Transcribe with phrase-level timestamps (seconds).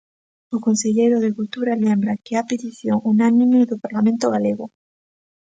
[0.55, 4.65] O conselleiro de Cultura lembra que é a petición unánime do Parlamento galego.